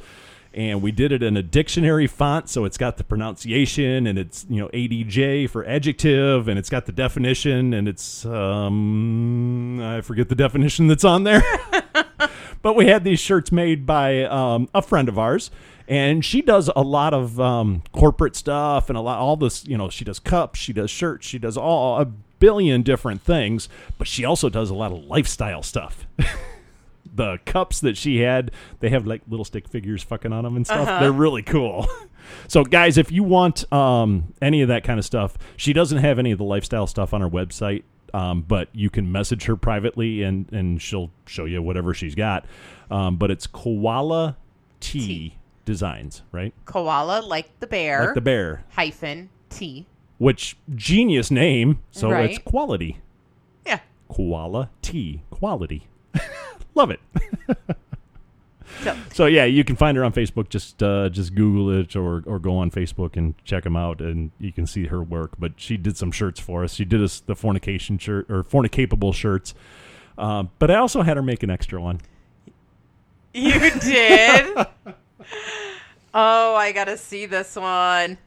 [0.53, 4.45] And we did it in a dictionary font, so it's got the pronunciation and it's
[4.49, 10.27] you know ADJ for adjective, and it's got the definition, and it's um I forget
[10.27, 11.41] the definition that's on there.
[12.61, 15.51] but we had these shirts made by um, a friend of ours
[15.87, 19.77] and she does a lot of um, corporate stuff and a lot all this you
[19.77, 24.07] know she does cups she does shirts she does all a billion different things but
[24.07, 26.05] she also does a lot of lifestyle stuff.
[27.13, 30.65] The cups that she had they have like little stick figures fucking on them and
[30.65, 31.01] stuff.
[31.01, 31.85] They're really cool.
[32.47, 36.19] So guys if you want um, any of that kind of stuff she doesn't have
[36.19, 40.21] any of the lifestyle stuff on her website um, but you can message her privately
[40.23, 42.45] and and she'll show you whatever she's got.
[42.89, 44.37] Um, but it's koala
[44.79, 45.37] tea, Tea.
[45.65, 48.05] Designs right Koala like the bear.
[48.05, 49.85] like the bear hyphen T.
[50.17, 52.97] which genius name so it's quality
[53.65, 53.79] Yeah.
[54.09, 55.21] koala T.
[55.29, 55.87] quality
[56.75, 56.99] love it
[58.83, 60.49] So So yeah, you can find her on Facebook.
[60.49, 64.31] Just uh, just Google it or or go on Facebook and check them out, and
[64.39, 65.33] you can see her work.
[65.37, 66.73] But she did some shirts for us.
[66.73, 69.53] She did us the fornication shirt or fornicapable shirts.
[70.17, 71.99] Um, but I also had her make an extra one.
[73.33, 74.65] you did.
[76.13, 78.17] oh, I gotta see this one.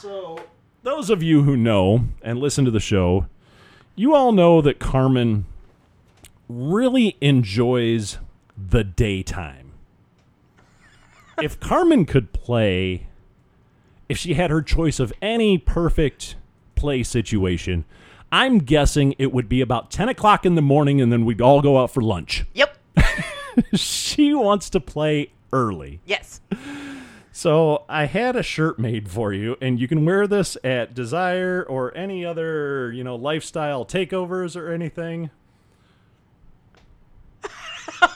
[0.00, 0.40] So
[0.82, 3.26] those of you who know and listen to the show,
[3.96, 5.44] you all know that Carmen
[6.48, 8.18] really enjoys
[8.56, 9.72] the daytime.
[11.42, 13.06] if Carmen could play,
[14.08, 16.34] if she had her choice of any perfect
[16.74, 17.84] play situation,
[18.32, 21.62] I'm guessing it would be about 10 o'clock in the morning and then we'd all
[21.62, 22.44] go out for lunch.
[22.54, 22.67] Yep.
[23.74, 26.00] she wants to play early.
[26.06, 26.40] Yes.
[27.32, 31.64] So I had a shirt made for you, and you can wear this at Desire
[31.68, 35.30] or any other, you know, lifestyle takeovers or anything.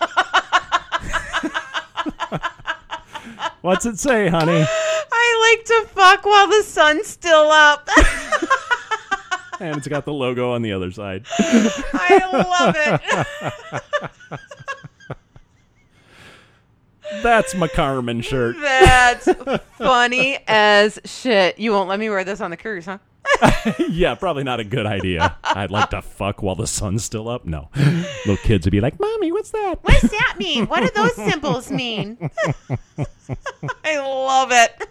[3.61, 4.65] What's it say, honey?
[5.13, 7.89] I like to fuck while the sun's still up.
[9.61, 11.25] And it's got the logo on the other side.
[11.39, 14.41] I love it.
[17.23, 18.57] That's my Carmen shirt.
[18.61, 19.29] That's
[19.79, 21.59] funny as shit.
[21.59, 22.99] You won't let me wear this on the cruise, huh?
[23.89, 25.37] yeah, probably not a good idea.
[25.45, 27.45] I'd like to fuck while the sun's still up.
[27.45, 27.69] No.
[28.27, 29.77] Little kids would be like, Mommy, what's that?
[29.83, 30.67] What does that mean?
[30.67, 32.19] What do those symbols mean?
[33.85, 34.89] I love it.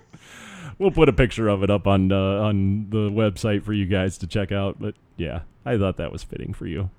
[0.80, 4.18] We'll put a picture of it up on uh, on the website for you guys
[4.20, 4.80] to check out.
[4.80, 6.90] But yeah, I thought that was fitting for you.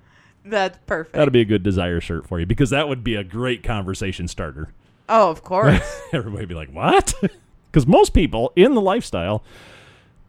[0.45, 1.15] That's perfect.
[1.15, 4.27] That'd be a good desire shirt for you because that would be a great conversation
[4.27, 4.73] starter.
[5.09, 6.01] Oh, of course.
[6.13, 7.13] Everybody be like, "What?"
[7.73, 9.43] Because most people in the lifestyle,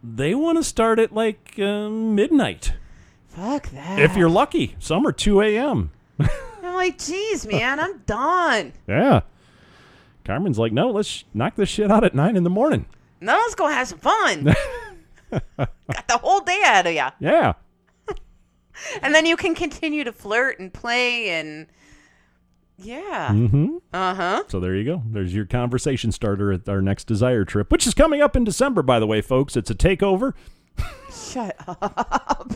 [0.03, 2.73] they want to start at like uh, midnight.
[3.27, 3.99] Fuck that.
[3.99, 5.91] If you're lucky, some are 2 a.m.
[6.19, 8.73] I'm like, geez, man, I'm done.
[8.87, 9.21] Yeah.
[10.23, 12.87] Carmen's like, no, let's knock this shit out at 9 in the morning.
[13.21, 14.55] No, let's go have some fun.
[15.31, 17.11] Got the whole day out of ya.
[17.19, 17.53] Yeah.
[19.01, 21.67] And then you can continue to flirt and play and
[22.77, 23.29] yeah.
[23.31, 23.77] Mm-hmm.
[23.93, 24.43] Uh-huh.
[24.47, 25.03] So there you go.
[25.05, 28.81] There's your conversation starter at our next Desire trip, which is coming up in December,
[28.81, 29.55] by the way, folks.
[29.55, 30.33] It's a takeover.
[31.11, 32.53] Shut up.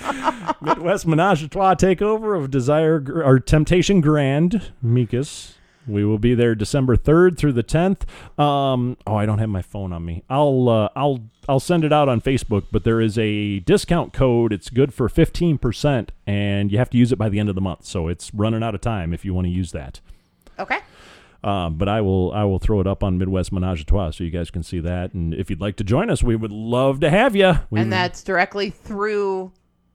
[0.60, 5.54] Midwest Menage a Trois takeover of Desire or Temptation Grand, Mikas.
[5.86, 8.06] We will be there December third through the tenth.
[8.38, 10.22] Um, oh, I don't have my phone on me.
[10.30, 12.64] I'll uh, I'll I'll send it out on Facebook.
[12.70, 14.52] But there is a discount code.
[14.52, 17.54] It's good for fifteen percent, and you have to use it by the end of
[17.54, 17.84] the month.
[17.84, 20.00] So it's running out of time if you want to use that.
[20.58, 20.78] Okay.
[21.44, 24.22] Um, but I will I will throw it up on Midwest Menage a Trois so
[24.24, 25.12] you guys can see that.
[25.12, 27.54] And if you'd like to join us, we would love to have you.
[27.70, 29.52] We And that's directly through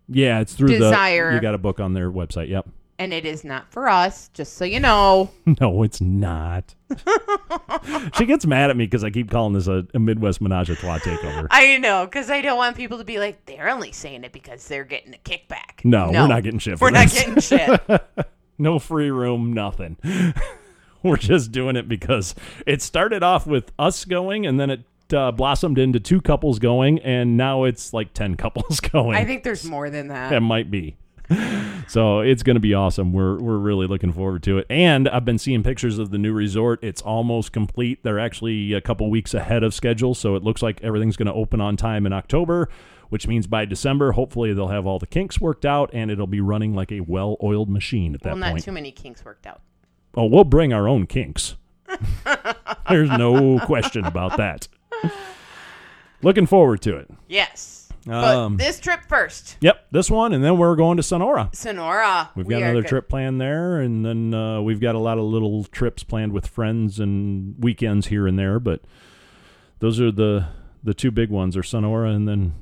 [0.10, 1.30] yeah, it's through Desire.
[1.30, 2.50] the you got a book on their website.
[2.50, 2.68] Yep.
[3.00, 5.30] And it is not for us, just so you know.
[5.62, 6.76] No, it's not.
[8.18, 10.76] she gets mad at me because I keep calling this a, a Midwest Menage a
[10.76, 11.48] Trois takeover.
[11.52, 14.68] I know, because I don't want people to be like, they're only saying it because
[14.68, 15.84] they're getting a kickback.
[15.84, 17.26] No, we're not getting shit for We're not this.
[17.26, 18.02] getting shit.
[18.58, 19.98] no free room, nothing.
[21.04, 22.36] we're just doing it because
[22.66, 24.82] it started off with us going and then it
[25.14, 29.16] uh, blossomed into two couples going and now it's like 10 couples going.
[29.18, 30.34] I think there's more than that.
[30.34, 30.98] it might be.
[31.90, 33.14] So it's going to be awesome.
[33.14, 34.68] We're we're really looking forward to it.
[34.70, 36.84] And I've been seeing pictures of the new resort.
[36.84, 38.04] It's almost complete.
[38.04, 41.34] They're actually a couple weeks ahead of schedule, so it looks like everything's going to
[41.34, 42.68] open on time in October,
[43.08, 46.42] which means by December, hopefully they'll have all the kinks worked out and it'll be
[46.42, 48.42] running like a well-oiled machine at that point.
[48.42, 48.64] well, not point.
[48.66, 49.62] too many kinks worked out.
[50.14, 51.56] Oh, we'll bring our own kinks.
[52.90, 54.68] There's no question about that.
[56.22, 57.10] Looking forward to it.
[57.30, 57.77] Yes.
[58.10, 59.58] Um, but this trip first.
[59.62, 61.50] Yep, this one, and then we're going to Sonora.
[61.54, 62.32] Sonora.
[62.36, 65.26] We've got are another trip planned there, and then uh, we've got a lot of
[65.26, 68.60] little trips planned with friends and weekends here and there.
[68.60, 68.82] But
[69.80, 70.48] those are the
[70.84, 72.54] the two big ones: are Sonora and then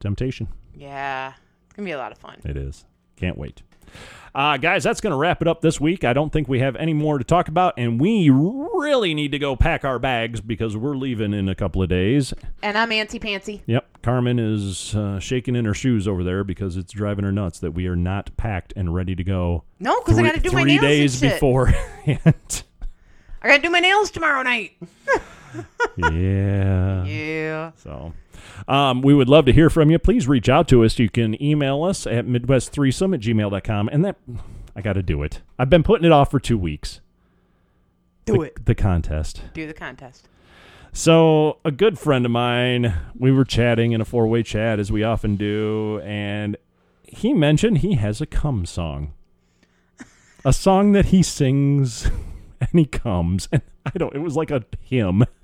[0.00, 0.48] Temptation.
[0.74, 1.32] Yeah.
[1.64, 2.40] It's going to be a lot of fun.
[2.44, 2.84] It is.
[3.16, 3.62] Can't wait.
[4.34, 6.04] Uh, guys, that's going to wrap it up this week.
[6.04, 8.28] I don't think we have any more to talk about, and we
[8.80, 12.32] really need to go pack our bags because we're leaving in a couple of days.
[12.62, 13.62] And I'm antsy pantsy.
[13.66, 17.58] Yep, Carmen is uh, shaking in her shoes over there because it's driving her nuts
[17.60, 19.64] that we are not packed and ready to go.
[19.80, 21.36] No, because I got to do my three nails days and shit.
[21.36, 22.62] beforehand.
[23.42, 24.72] I got to do my nails tomorrow night.
[25.96, 27.04] yeah.
[27.04, 27.72] Yeah.
[27.76, 28.12] So,
[28.68, 29.98] um, we would love to hear from you.
[29.98, 30.98] Please reach out to us.
[30.98, 33.88] You can email us at midwest3some at gmail.com.
[33.90, 34.16] And that,
[34.74, 35.42] I got to do it.
[35.58, 37.00] I've been putting it off for two weeks.
[38.26, 38.66] Do the, it.
[38.66, 39.42] The contest.
[39.54, 40.28] Do the contest.
[40.92, 44.90] So, a good friend of mine, we were chatting in a four way chat as
[44.90, 46.56] we often do, and
[47.04, 49.12] he mentioned he has a cum song.
[50.44, 52.06] A song that he sings
[52.60, 53.48] and he comes.
[53.52, 55.24] And I don't, it was like a hymn.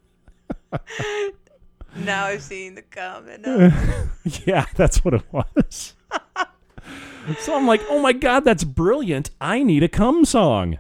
[1.95, 3.47] Now I've seen the comment.
[3.47, 3.71] Uh,
[4.47, 5.95] yeah, that's what it was.
[7.39, 9.31] so I'm like, oh my God, that's brilliant.
[9.41, 10.79] I need a cum song.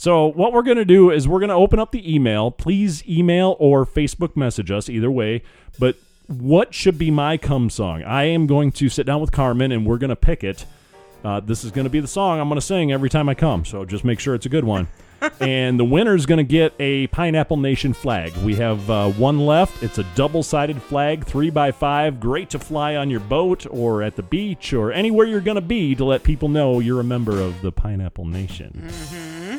[0.00, 2.50] So what we're going to do is we're going to open up the email.
[2.50, 5.42] Please email or Facebook message us, either way.
[5.78, 5.96] But
[6.26, 8.02] what should be my cum song?
[8.04, 10.64] I am going to sit down with Carmen and we're going to pick it.
[11.22, 13.34] Uh, this is going to be the song I'm going to sing every time I
[13.34, 13.66] come.
[13.66, 14.88] So just make sure it's a good one.
[15.40, 18.34] and the winner is going to get a Pineapple Nation flag.
[18.38, 19.82] We have uh, one left.
[19.82, 22.20] It's a double sided flag, three by five.
[22.20, 25.60] Great to fly on your boat or at the beach or anywhere you're going to
[25.60, 28.90] be to let people know you're a member of the Pineapple Nation.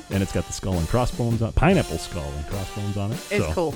[0.10, 3.16] And it's got the skull and crossbones on pineapple skull and crossbones on it.
[3.32, 3.76] It's So, cool.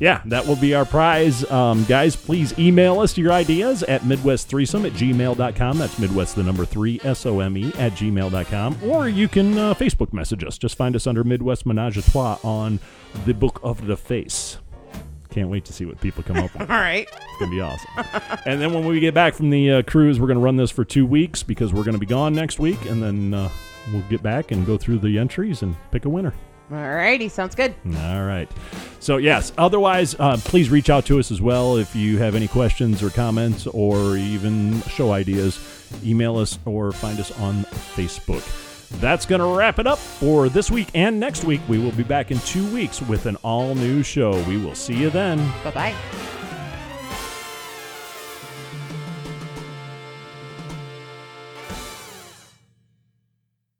[0.00, 1.48] Yeah, that will be our prize.
[1.50, 5.78] Um, guys, please email us your ideas at midwest3some at gmail.com.
[5.78, 8.78] That's midwest the number three, S O M E, at gmail.com.
[8.84, 10.58] Or you can uh, Facebook message us.
[10.58, 12.80] Just find us under Midwest Menage a Trois on
[13.24, 14.58] the Book of the Face.
[15.30, 16.68] Can't wait to see what people come up with.
[16.70, 17.08] All right.
[17.10, 18.40] It's going to be awesome.
[18.44, 20.70] and then when we get back from the uh, cruise, we're going to run this
[20.70, 22.84] for two weeks because we're going to be gone next week.
[22.86, 23.48] And then uh,
[23.92, 26.34] we'll get back and go through the entries and pick a winner.
[26.70, 27.28] All righty.
[27.28, 27.74] Sounds good.
[27.84, 28.50] All right.
[28.98, 32.48] So, yes, otherwise, uh, please reach out to us as well if you have any
[32.48, 35.58] questions or comments or even show ideas.
[36.02, 37.64] Email us or find us on
[37.94, 38.42] Facebook.
[39.00, 41.60] That's going to wrap it up for this week and next week.
[41.68, 44.42] We will be back in two weeks with an all new show.
[44.44, 45.38] We will see you then.
[45.64, 46.41] Bye bye.